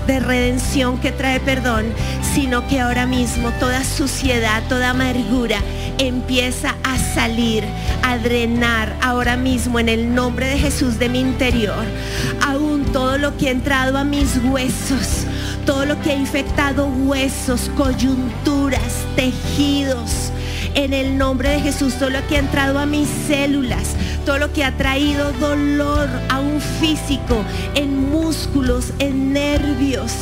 [0.09, 1.85] de redención que trae perdón,
[2.35, 5.61] sino que ahora mismo toda suciedad, toda amargura
[5.99, 7.63] empieza a salir,
[8.03, 11.85] a drenar ahora mismo en el nombre de Jesús de mi interior.
[12.41, 15.27] Aún todo lo que ha entrado a mis huesos,
[15.67, 20.33] todo lo que ha infectado huesos, coyunturas, tejidos,
[20.75, 23.95] en el nombre de Jesús, todo lo que ha entrado a mis células,
[24.29, 27.43] todo lo que ha traído dolor a un físico,
[27.75, 30.13] en músculos, en nervios,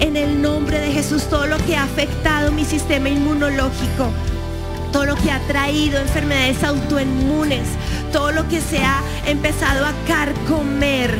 [0.00, 4.10] en el nombre de Jesús, todo lo que ha afectado mi sistema inmunológico,
[4.92, 7.62] todo lo que ha traído enfermedades autoinmunes,
[8.12, 11.16] todo lo que se ha empezado a carcomer.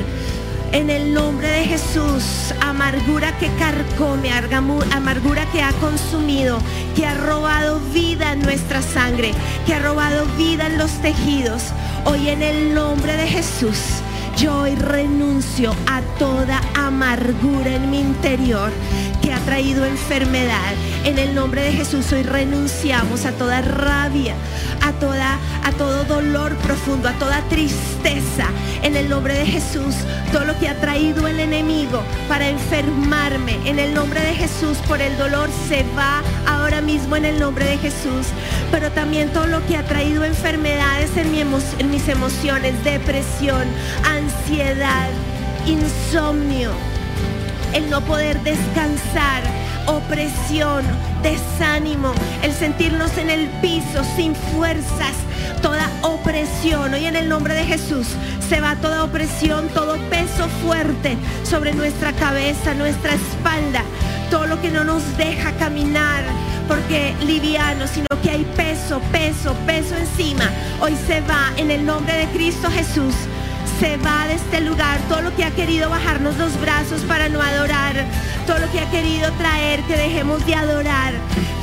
[0.73, 6.59] En el nombre de Jesús, amargura que carcome, amargura que ha consumido,
[6.97, 9.33] que ha robado vida en nuestra sangre,
[9.67, 11.65] que ha robado vida en los tejidos.
[12.07, 13.79] Hoy en el nombre de Jesús,
[14.39, 18.73] yo hoy renuncio a toda amargura en mi interior
[19.23, 20.75] que ha traído enfermedad.
[21.05, 24.35] En el nombre de Jesús hoy renunciamos a toda rabia,
[24.83, 28.47] a toda a todo dolor profundo, a toda tristeza.
[28.83, 29.95] En el nombre de Jesús,
[30.33, 35.01] todo lo que ha traído el enemigo para enfermarme, en el nombre de Jesús, por
[35.01, 38.27] el dolor se va ahora mismo en el nombre de Jesús.
[38.71, 43.67] Pero también todo lo que ha traído enfermedades en, en mis emociones, depresión,
[44.05, 45.09] ansiedad,
[45.67, 46.73] insomnio,
[47.75, 49.43] el no poder descansar,
[49.87, 50.85] opresión,
[51.23, 52.13] desánimo,
[52.43, 55.15] el sentirnos en el piso sin fuerzas,
[55.61, 56.95] toda opresión.
[56.95, 58.09] Hoy en el nombre de Jesús
[58.49, 63.83] se va toda opresión, todo peso fuerte sobre nuestra cabeza, nuestra espalda,
[64.31, 66.25] todo lo que no nos deja caminar
[66.69, 70.51] porque liviano, sino que hay peso, peso, peso encima.
[70.81, 73.15] Hoy se va en el nombre de Cristo Jesús
[73.83, 77.43] se va de este lugar, todo lo que ha querido bajarnos los brazos para no
[77.43, 77.97] adorar,
[78.47, 81.15] todo lo que ha querido traer, que dejemos de adorar,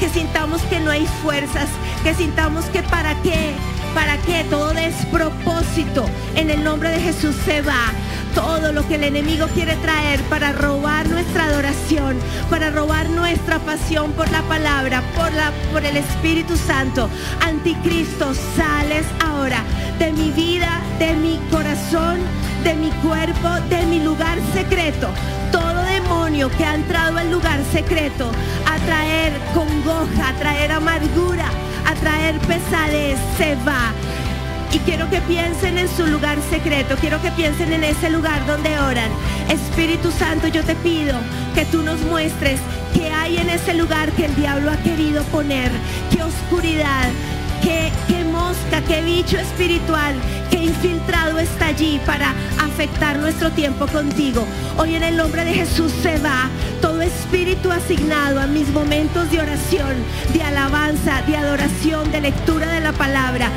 [0.01, 1.70] que sintamos que no hay fuerzas,
[2.03, 3.53] que sintamos que para qué,
[3.95, 7.93] para qué, todo despropósito, en el nombre de Jesús se va.
[8.36, 12.17] Todo lo que el enemigo quiere traer para robar nuestra adoración,
[12.49, 17.09] para robar nuestra pasión por la palabra, por, la, por el Espíritu Santo.
[17.41, 19.63] Anticristo, sales ahora
[19.97, 22.19] de mi vida, de mi corazón,
[22.63, 25.09] de mi cuerpo, de mi lugar secreto.
[25.51, 28.32] Todo demonio que ha entrado al lugar secreto
[28.65, 31.49] a traer congoja, a traer amargura,
[31.86, 33.93] a traer pesadez, se va.
[34.72, 38.78] Y quiero que piensen en su lugar secreto, quiero que piensen en ese lugar donde
[38.78, 39.09] oran.
[39.49, 41.15] Espíritu Santo, yo te pido
[41.55, 42.59] que tú nos muestres
[42.93, 45.72] qué hay en ese lugar que el diablo ha querido poner,
[46.11, 47.09] qué oscuridad,
[47.63, 50.15] qué, qué mosca, qué bicho espiritual,
[50.51, 54.45] qué infiltrado está allí para afectar nuestro tiempo contigo.
[54.78, 56.47] Hoy en el nombre de Jesús se va
[56.82, 59.95] todo espíritu asignado a mis momentos de oración,
[60.34, 63.49] de alabanza, de adoración, de lectura de la palabra,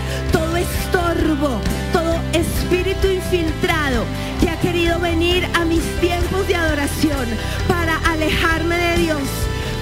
[0.62, 1.60] estorbo,
[1.92, 4.04] todo espíritu infiltrado
[4.40, 7.26] que ha querido venir a mis tiempos de adoración
[7.68, 9.22] para alejarme de Dios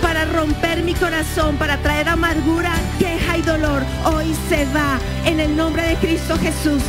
[0.01, 5.55] para romper mi corazón, para traer amargura, queja y dolor, hoy se va en el
[5.57, 6.83] nombre de Cristo Jesús.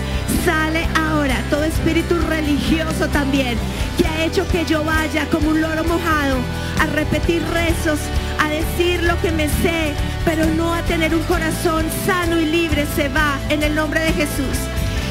[0.46, 3.58] Sale ahora todo espíritu religioso también,
[3.98, 6.38] que ha hecho que yo vaya como un loro mojado
[6.80, 8.00] a repetir rezos,
[8.42, 9.94] a decir lo que me sé,
[10.26, 14.14] pero no a tener un corazón sano y libre, se va en el nombre de
[14.14, 14.58] Jesús.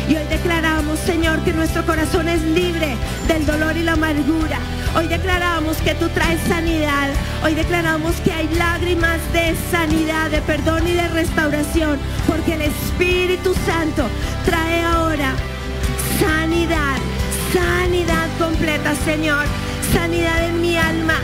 [0.08, 2.96] Y hoy declaramos, Señor, que nuestro corazón es libre
[3.28, 4.58] del dolor y la amargura.
[4.96, 7.10] Hoy declaramos que tú traes sanidad.
[7.44, 11.96] Hoy declaramos que hay lágrimas de sanidad, de perdón y de restauración.
[12.26, 14.08] Porque el Espíritu Santo
[14.44, 15.34] trae ahora
[16.18, 16.96] sanidad,
[17.52, 19.44] sanidad completa, Señor.
[19.92, 21.14] Sanidad en mi alma,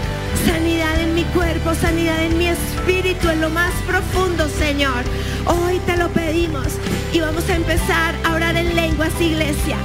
[0.45, 5.05] sanidad en mi cuerpo, sanidad en mi espíritu, en lo más profundo, Señor.
[5.47, 6.67] Hoy te lo pedimos
[7.13, 9.77] y vamos a empezar a orar en lenguas, iglesia.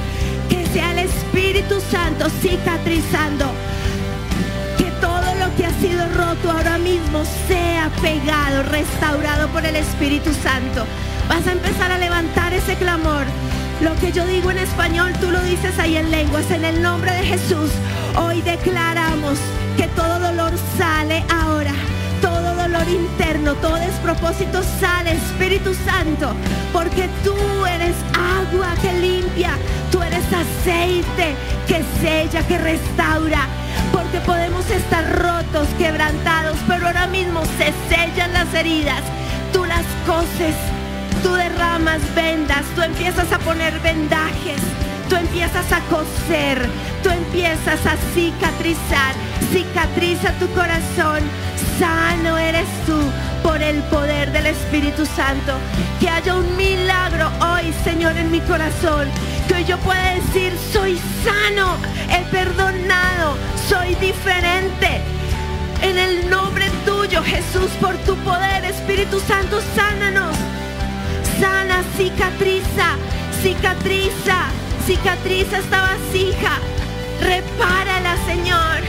[0.48, 3.46] Que sea el Espíritu Santo cicatrizando.
[4.76, 10.32] Que todo lo que ha sido roto ahora mismo sea pegado, restaurado por el Espíritu
[10.34, 10.84] Santo.
[11.28, 13.24] Vas a empezar a levantar ese clamor.
[13.80, 16.50] Lo que yo digo en español, tú lo dices ahí en lenguas.
[16.50, 17.70] En el nombre de Jesús,
[18.16, 19.38] hoy declaramos
[20.76, 21.72] sale ahora.
[22.20, 26.34] Todo dolor interno, todo despropósito sale, Espíritu Santo,
[26.72, 27.34] porque tú
[27.66, 29.50] eres agua que limpia,
[29.90, 31.34] tú eres aceite
[31.66, 33.48] que sella, que restaura,
[33.90, 39.02] porque podemos estar rotos, quebrantados, pero ahora mismo se sellan las heridas,
[39.52, 40.54] tú las coses,
[41.24, 44.60] tú derramas vendas, tú empiezas a poner vendajes,
[45.12, 46.66] tú empiezas a coser,
[47.02, 49.14] tú empiezas a cicatrizar,
[49.52, 51.20] cicatriza tu corazón,
[51.78, 52.98] sano eres tú
[53.42, 55.58] por el poder del Espíritu Santo.
[56.00, 59.06] Que haya un milagro hoy, Señor, en mi corazón.
[59.48, 61.76] Que yo pueda decir, soy sano,
[62.10, 63.36] he perdonado,
[63.68, 65.02] soy diferente.
[65.82, 70.34] En el nombre tuyo, Jesús, por tu poder, Espíritu Santo, sánanos.
[71.38, 72.96] Sana, cicatriza,
[73.42, 74.46] cicatriza,
[74.86, 76.58] cicatriza esta vasija.
[77.20, 78.82] Repárala, Señor.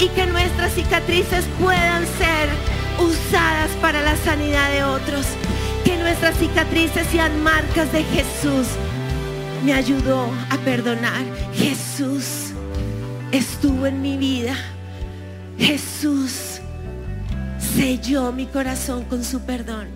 [0.00, 2.48] Y que nuestras cicatrices puedan ser
[2.98, 5.26] usadas para la sanidad de otros.
[5.84, 8.66] Que nuestras cicatrices sean marcas de Jesús.
[9.64, 11.22] Me ayudó a perdonar.
[11.54, 12.52] Jesús
[13.30, 14.56] estuvo en mi vida.
[15.58, 16.60] Jesús
[17.76, 19.86] selló mi corazón con su perdón.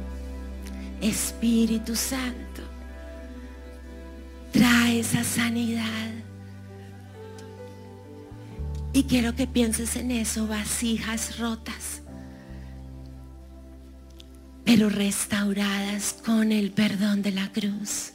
[1.00, 2.45] Espíritu Santo,
[4.56, 6.10] trae esa sanidad.
[8.92, 12.00] Y quiero que pienses en eso, vasijas rotas,
[14.64, 18.12] pero restauradas con el perdón de la cruz.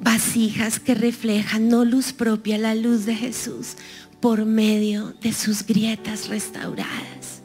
[0.00, 3.76] Vasijas que reflejan no luz propia, la luz de Jesús
[4.20, 7.42] por medio de sus grietas restauradas.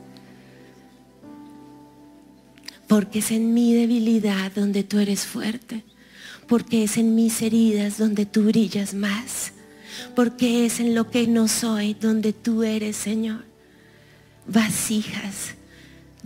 [2.88, 5.84] Porque es en mi debilidad donde tú eres fuerte.
[6.48, 9.54] Porque es en mis heridas donde tú brillas más.
[10.16, 13.46] Porque es en lo que no soy donde tú eres, Señor.
[14.48, 15.56] Vasijas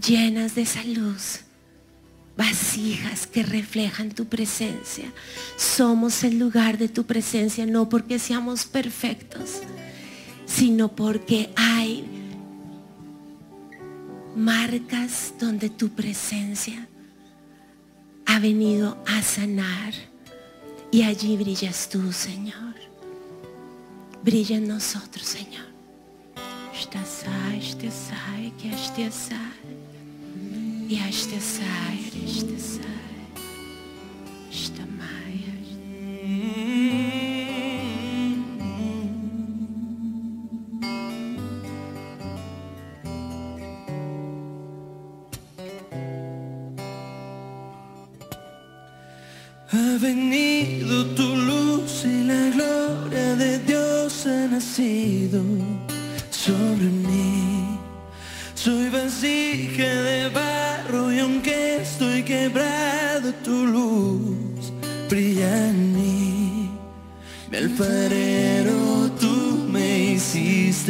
[0.01, 1.41] llenas de esa luz.
[2.37, 5.11] Vasijas que reflejan tu presencia.
[5.57, 9.61] Somos el lugar de tu presencia, no porque seamos perfectos,
[10.45, 12.05] sino porque hay
[14.35, 16.87] marcas donde tu presencia
[18.25, 19.93] ha venido a sanar
[20.91, 22.75] y allí brillas tú, Señor.
[24.23, 25.65] Brilla en nosotros, Señor.
[26.73, 27.59] Estasai,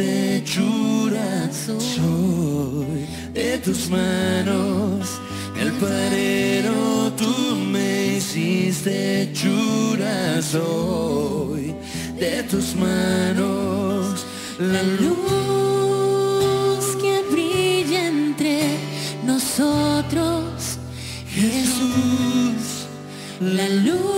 [0.00, 1.50] hechura.
[1.52, 5.20] Soy de tus manos.
[5.54, 10.40] Mi alfarero, tú me hiciste hechura.
[10.42, 11.74] Soy
[12.18, 14.26] de tus manos.
[14.58, 15.26] La luz
[17.00, 18.76] que brilla entre
[19.24, 20.78] nosotros,
[21.28, 22.86] Jesús.
[23.40, 24.11] la luz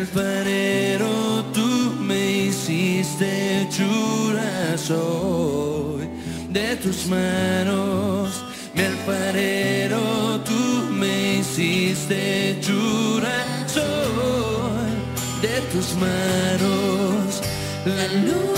[0.00, 6.08] alfarero, tú me hiciste hechura, soy
[6.50, 8.44] de tus manos.
[8.74, 14.92] Mi alfarero, tú me hiciste hechura, soy
[15.42, 17.42] de tus manos.
[17.84, 18.57] La luz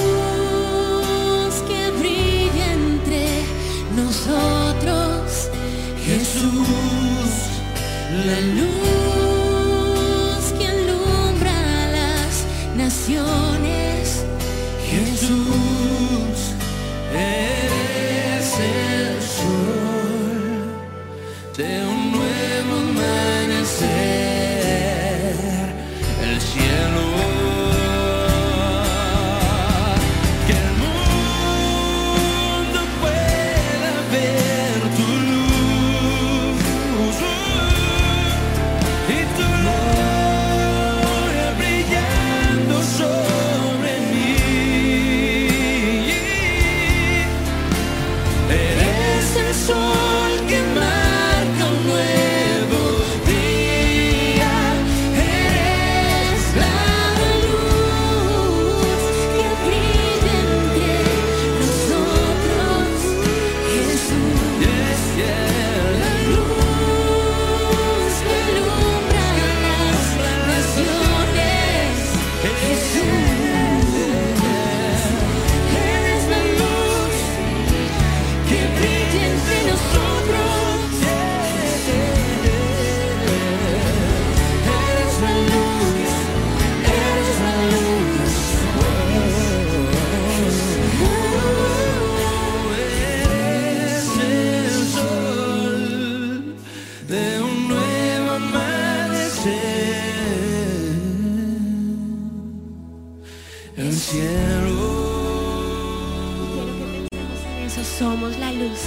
[107.85, 108.81] Somos la luz.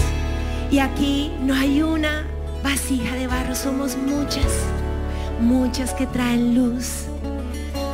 [0.71, 2.25] Y aquí no hay una
[2.63, 4.51] vasija de barro, somos muchas,
[5.39, 7.05] muchas que traen luz,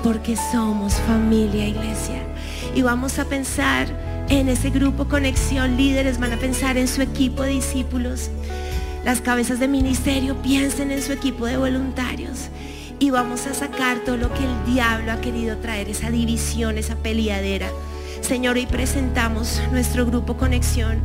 [0.03, 2.21] porque somos familia iglesia.
[2.75, 3.87] Y vamos a pensar
[4.29, 8.29] en ese grupo Conexión Líderes, van a pensar en su equipo de discípulos.
[9.03, 12.49] Las cabezas de ministerio piensen en su equipo de voluntarios.
[12.99, 16.95] Y vamos a sacar todo lo que el diablo ha querido traer, esa división, esa
[16.95, 17.69] peleadera.
[18.29, 20.99] Señor, hoy presentamos nuestro grupo Conexión.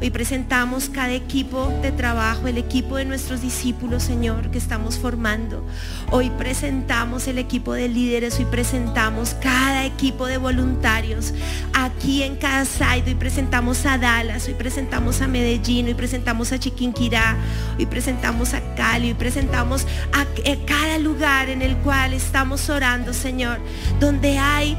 [0.00, 5.66] Hoy presentamos cada equipo de trabajo, el equipo de nuestros discípulos, Señor, que estamos formando.
[6.12, 11.34] Hoy presentamos el equipo de líderes, hoy presentamos cada equipo de voluntarios.
[11.74, 16.60] Aquí en cada site, hoy presentamos a Dallas, hoy presentamos a Medellín, hoy presentamos a
[16.60, 17.36] Chiquinquirá,
[17.76, 23.12] hoy presentamos a Cali, hoy presentamos a a cada lugar en el cual estamos orando,
[23.12, 23.58] Señor,
[24.00, 24.76] donde hay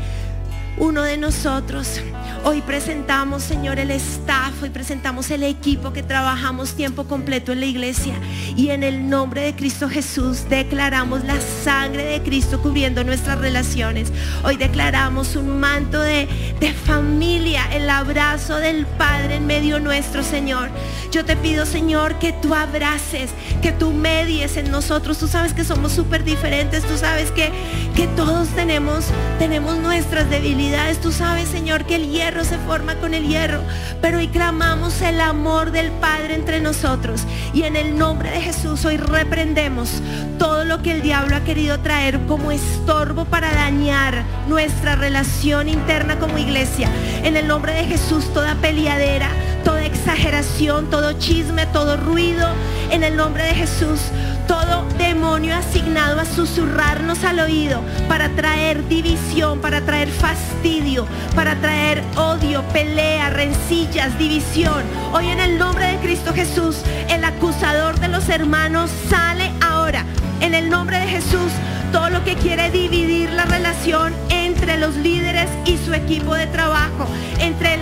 [0.78, 2.02] uno de nosotros.
[2.46, 7.66] Hoy presentamos, Señor, el staff, hoy presentamos el equipo que trabajamos tiempo completo en la
[7.66, 8.14] iglesia.
[8.56, 14.12] Y en el nombre de Cristo Jesús declaramos la sangre de Cristo cubriendo nuestras relaciones.
[14.44, 16.28] Hoy declaramos un manto de,
[16.60, 20.70] de familia, el abrazo del Padre en medio nuestro, Señor.
[21.12, 25.18] Yo te pido, Señor, que tú abraces, que tú medies en nosotros.
[25.18, 27.52] Tú sabes que somos súper diferentes, tú sabes que,
[27.96, 29.06] que todos tenemos,
[29.40, 30.59] tenemos nuestras debilidades.
[31.02, 33.62] Tú sabes, Señor, que el hierro se forma con el hierro,
[34.02, 37.22] pero hoy clamamos el amor del Padre entre nosotros.
[37.54, 40.02] Y en el nombre de Jesús hoy reprendemos
[40.38, 46.20] todo lo que el diablo ha querido traer como estorbo para dañar nuestra relación interna
[46.20, 46.90] como iglesia.
[47.24, 49.30] En el nombre de Jesús toda peleadera,
[49.64, 52.48] toda exageración, todo chisme, todo ruido,
[52.90, 54.00] en el nombre de Jesús,
[54.48, 62.04] todo demonio asignado a susurrarnos al oído para traer división, para traer fastidio, para traer
[62.16, 64.84] odio, pelea, rencillas, división.
[65.14, 66.78] Hoy en el nombre de Cristo Jesús,
[67.10, 70.06] el acusador de los hermanos sale ahora.
[70.42, 71.52] En el nombre de Jesús,
[71.92, 77.08] todo lo que quiere dividir la relación entre los líderes y su equipo de trabajo,
[77.40, 77.79] entre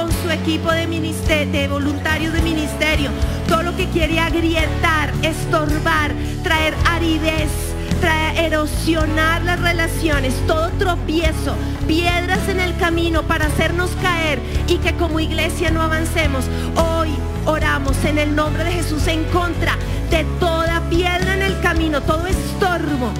[0.00, 3.10] con su equipo de, de voluntarios de ministerio,
[3.46, 7.50] todo lo que quiere agrietar, estorbar, traer aridez,
[8.00, 11.54] traer, erosionar las relaciones, todo tropiezo,
[11.86, 16.46] piedras en el camino para hacernos caer y que como iglesia no avancemos.
[16.76, 17.10] Hoy
[17.44, 19.76] oramos en el nombre de Jesús en contra
[20.10, 23.12] de toda piedra en el camino, todo estorbo,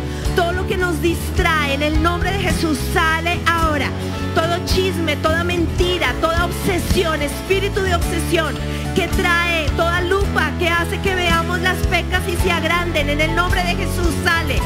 [0.71, 3.91] que nos distrae en el nombre de Jesús sale ahora.
[4.37, 8.55] Todo chisme, toda mentira, toda obsesión, espíritu de obsesión
[8.95, 13.11] que trae toda lupa que hace que veamos las pecas y se agranden.
[13.11, 14.59] En el nombre de Jesús sale,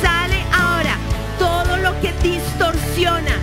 [0.00, 0.96] sale ahora
[1.38, 3.36] todo lo que distorsiona,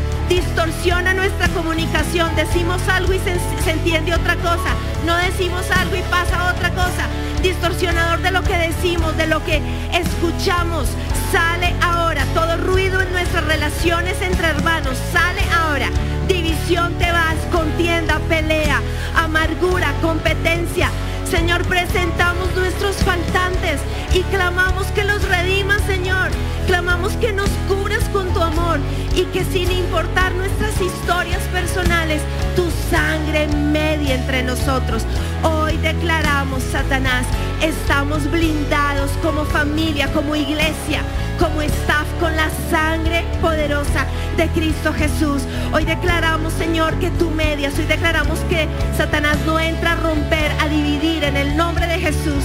[0.58, 2.36] distorsiona nuestra comunicación.
[2.36, 3.38] Decimos algo y se,
[3.70, 4.74] entiende otra cosa.
[5.06, 7.06] No decimos algo y pasa otra cosa.
[7.44, 9.62] Distorsionador de lo que decimos, de lo que
[9.94, 10.88] escuchamos.
[11.32, 12.26] Sale ahora.
[12.34, 14.98] Todo ruido en nuestras relaciones entre hermanos.
[15.14, 15.92] Sale ahora.
[16.28, 18.82] División te vas, contienda, pelea,
[19.16, 20.90] amargura, competencia.
[21.30, 23.80] Señor, presentamos nuestros faltantes
[24.12, 26.32] y clamamos que los redimas, Señor.
[26.66, 28.80] Clamamos que nos cubras con tu amor
[29.18, 32.22] y que sin importar nuestras historias personales,
[32.56, 35.06] tu sangre medie entre nosotros.
[35.42, 37.26] Hoy declaramos, Satanás,
[37.60, 41.02] estamos blindados como familia, como iglesia,
[41.40, 44.06] como staff con la sangre poderosa
[44.38, 45.42] de Cristo Jesús.
[45.74, 47.78] Hoy declaramos, Señor, que tú medias.
[47.80, 52.44] Hoy declaramos que Satanás no entra a romper, a dividir en el nombre de Jesús.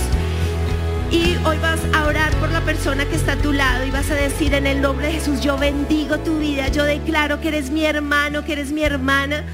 [1.13, 4.11] Y hoy vas a orar por la persona que está a tu lado y vas
[4.11, 7.71] a decir en el nombre de Jesús, yo bendigo tu vida, yo declaro que eres
[7.71, 9.45] mi hermano, que eres mi hermana.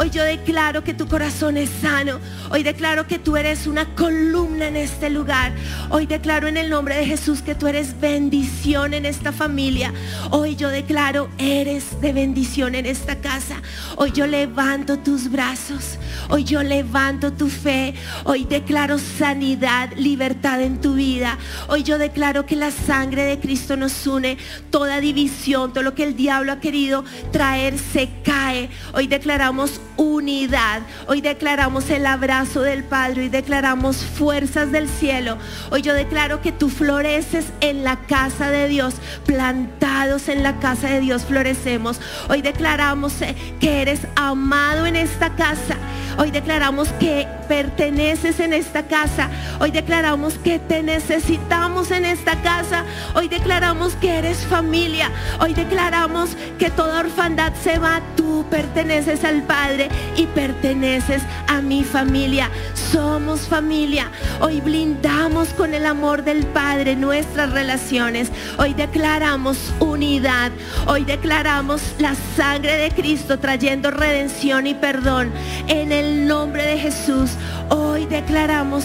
[0.00, 2.20] Hoy yo declaro que tu corazón es sano.
[2.50, 5.52] Hoy declaro que tú eres una columna en este lugar.
[5.90, 9.92] Hoy declaro en el nombre de Jesús que tú eres bendición en esta familia.
[10.30, 13.60] Hoy yo declaro eres de bendición en esta casa.
[13.96, 15.98] Hoy yo levanto tus brazos.
[16.28, 17.94] Hoy yo levanto tu fe.
[18.22, 21.38] Hoy declaro sanidad, libertad en tu vida.
[21.66, 24.38] Hoy yo declaro que la sangre de Cristo nos une.
[24.70, 28.70] Toda división, todo lo que el diablo ha querido traer se cae.
[28.94, 30.80] Hoy declaramos unidad.
[31.06, 33.22] Hoy declaramos el abrazo del Padre.
[33.22, 35.36] Hoy declaramos fuerzas del cielo.
[35.70, 38.94] Hoy yo declaro que tú floreces en la casa de Dios.
[39.26, 42.00] Plantados en la casa de Dios florecemos.
[42.28, 45.76] Hoy declaramos eh, que eres amado en esta casa.
[46.16, 49.30] Hoy declaramos que perteneces en esta casa.
[49.58, 52.84] Hoy declaramos que te necesitamos en esta casa.
[53.14, 55.10] Hoy declaramos que eres familia.
[55.40, 58.00] Hoy declaramos que toda orfandad se va.
[58.16, 62.50] Tú perteneces al Padre y perteneces a mi familia.
[62.74, 64.10] Somos familia.
[64.40, 68.30] Hoy blindamos con el amor del Padre nuestras relaciones.
[68.58, 70.52] Hoy declaramos unidad.
[70.86, 75.32] Hoy declaramos la sangre de Cristo trayendo redención y perdón.
[75.66, 77.30] En el nombre de Jesús,
[77.68, 78.84] hoy declaramos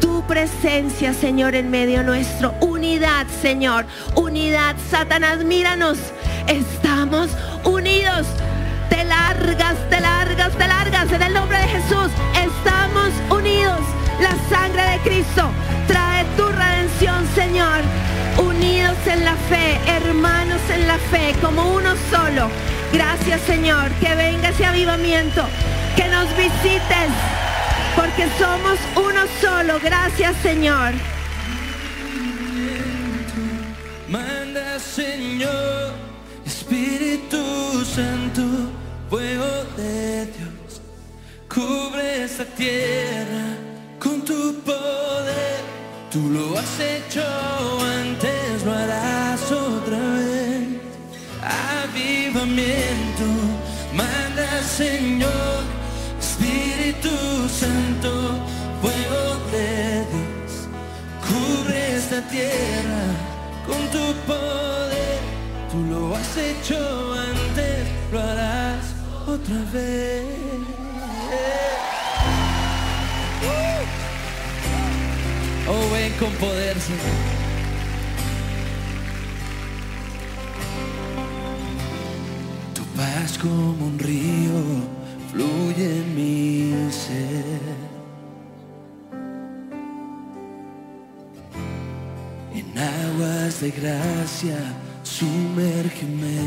[0.00, 2.54] tu presencia, Señor, en medio nuestro.
[2.60, 3.86] Unidad, Señor.
[4.14, 4.76] Unidad.
[4.90, 5.98] Satanás, míranos.
[6.46, 7.30] Estamos
[7.64, 8.26] unidos.
[8.88, 11.12] Te largas, te largas, te largas.
[11.12, 13.80] En el nombre de Jesús, estamos unidos.
[14.20, 15.50] La sangre de Cristo
[15.86, 17.82] trae tu redención, Señor.
[18.38, 22.48] Unidos en la fe, hermanos en la fe, como uno solo.
[22.92, 23.90] Gracias, Señor.
[24.00, 25.44] Que venga ese avivamiento.
[25.96, 27.47] Que nos visites.
[27.98, 29.80] Porque somos uno solo.
[29.82, 30.92] Gracias, Señor.
[34.08, 35.92] Manda Señor,
[36.46, 38.42] Espíritu Santo,
[39.10, 40.80] fuego de Dios,
[41.48, 43.46] cubre esta tierra
[43.98, 45.60] con tu poder.
[46.12, 47.22] Tú lo has hecho
[48.00, 50.68] antes, lo harás otra vez.
[51.82, 53.26] Avivamiento,
[53.92, 55.64] manda Señor,
[56.88, 58.10] Espíritu Santo,
[58.80, 60.68] fuego de Dios,
[61.20, 63.04] cubre esta tierra
[63.66, 65.18] con tu poder.
[65.70, 66.78] Tú lo has hecho
[67.12, 68.94] antes, lo harás
[69.26, 70.24] otra vez.
[75.70, 77.00] Oh, ven con poder, Señor.
[82.74, 84.98] Tu paz como un río
[85.30, 86.57] fluye en mi
[93.60, 94.56] de gracia,
[95.02, 96.38] sumérgeme.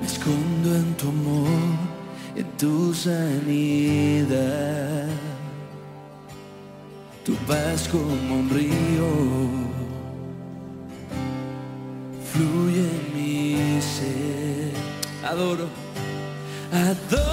[0.00, 1.48] Me escondo en tu amor,
[2.36, 4.28] en tu sanidad.
[7.24, 9.08] Tu paz como un río
[12.32, 14.72] fluye en mi ser.
[15.24, 15.68] Adoro,
[16.72, 17.31] adoro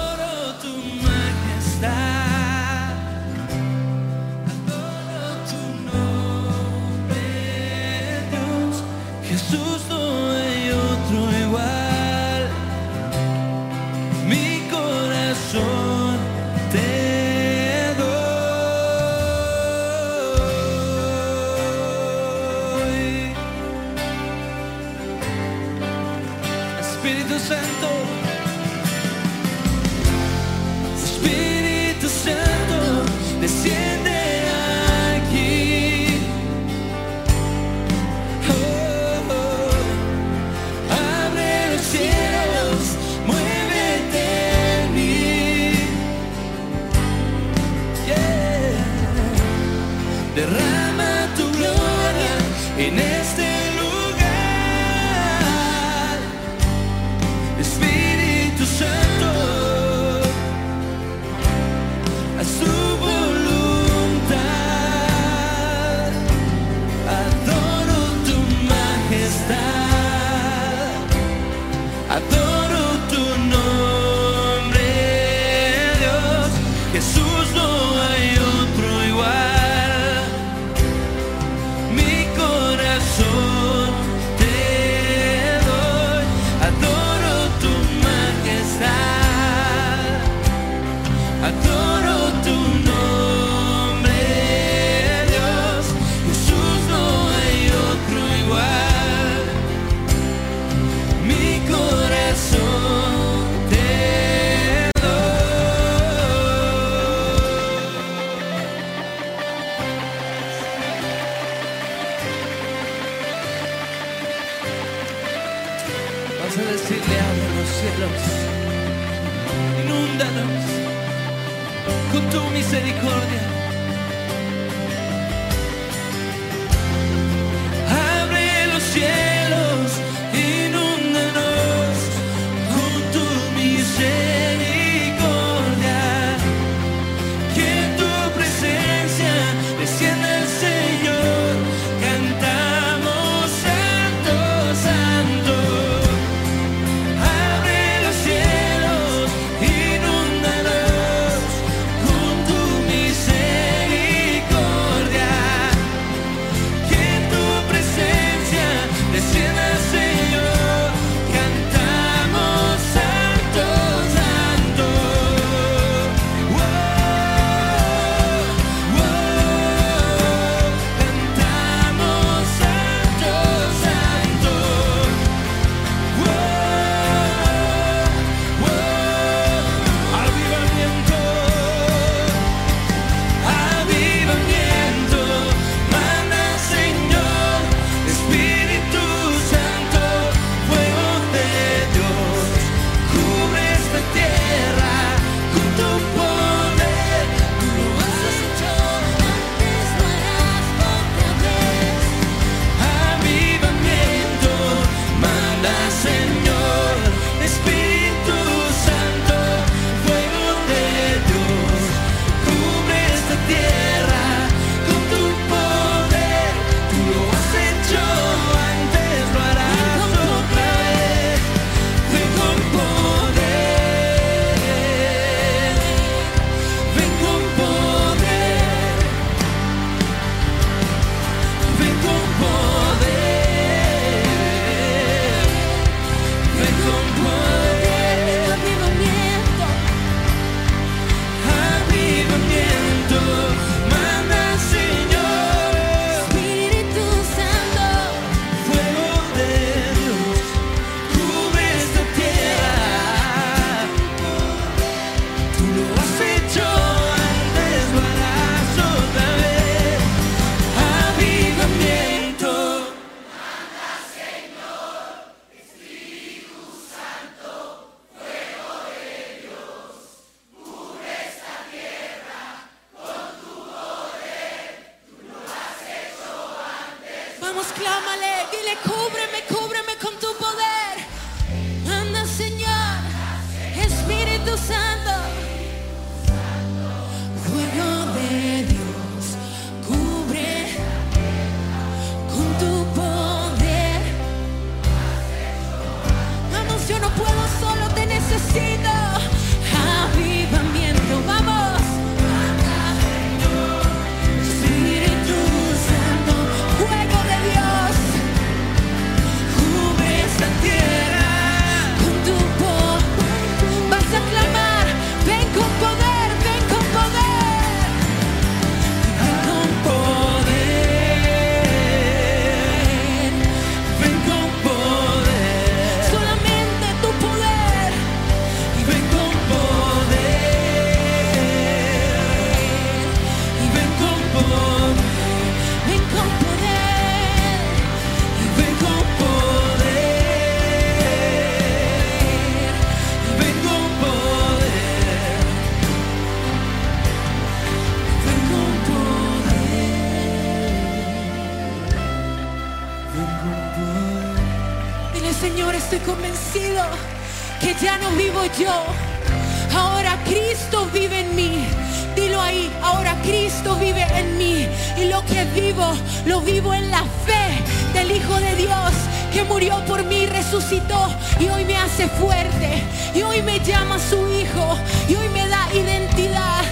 [374.10, 374.76] su hijo
[375.08, 376.64] y hoy me da identidad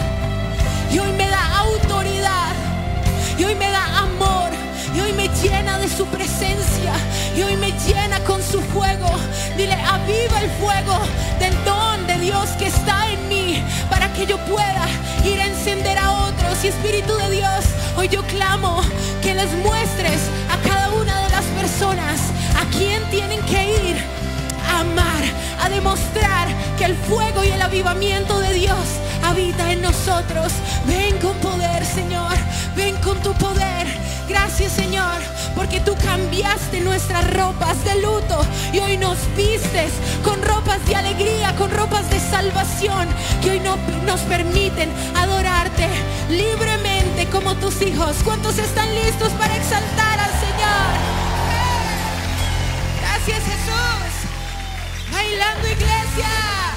[0.92, 2.52] y hoy me da autoridad
[3.38, 4.50] y hoy me da amor
[4.92, 6.92] y hoy me llena de su presencia
[7.36, 9.08] y hoy me llena con su fuego.
[9.56, 10.98] Dile, aviva el fuego
[11.38, 14.84] del don de Dios que está en mí para que yo pueda
[15.24, 16.64] ir a encender a otros.
[16.64, 17.64] Y Espíritu de Dios,
[17.96, 18.82] hoy yo clamo
[19.22, 20.20] que les muestres
[20.50, 22.18] a cada una de las personas
[22.60, 24.17] a quién tienen que ir
[24.68, 25.22] a amar,
[25.60, 28.86] a demostrar que el fuego y el avivamiento de Dios
[29.24, 30.52] habita en nosotros.
[30.86, 32.36] Ven con poder, Señor.
[32.76, 33.86] Ven con tu poder.
[34.28, 35.22] Gracias, Señor,
[35.54, 39.90] porque tú cambiaste nuestras ropas de luto y hoy nos vistes
[40.22, 43.08] con ropas de alegría, con ropas de salvación
[43.42, 45.88] que hoy no, nos permiten adorarte
[46.28, 48.16] libremente como tus hijos.
[48.22, 51.07] ¿Cuántos están listos para exaltar al Señor?
[55.28, 56.67] Bailando iglesia.